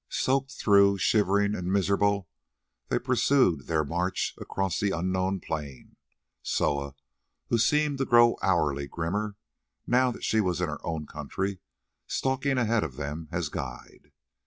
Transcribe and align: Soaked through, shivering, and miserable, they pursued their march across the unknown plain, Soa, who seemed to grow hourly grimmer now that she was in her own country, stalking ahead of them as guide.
Soaked 0.09 0.53
through, 0.53 0.97
shivering, 0.97 1.53
and 1.53 1.71
miserable, 1.71 2.27
they 2.87 2.97
pursued 2.97 3.67
their 3.67 3.83
march 3.85 4.33
across 4.39 4.79
the 4.79 4.89
unknown 4.89 5.39
plain, 5.39 5.95
Soa, 6.41 6.95
who 7.49 7.59
seemed 7.59 7.99
to 7.99 8.05
grow 8.05 8.35
hourly 8.41 8.87
grimmer 8.87 9.35
now 9.85 10.09
that 10.09 10.23
she 10.23 10.41
was 10.41 10.59
in 10.59 10.69
her 10.69 10.83
own 10.83 11.05
country, 11.05 11.59
stalking 12.07 12.57
ahead 12.57 12.83
of 12.83 12.95
them 12.95 13.27
as 13.31 13.49
guide. 13.49 14.11